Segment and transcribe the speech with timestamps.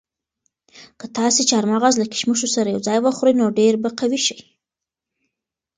[0.99, 4.39] که تاسي چهارمغز له کشمشو سره یو ځای وخورئ نو ډېر به قوي شئ.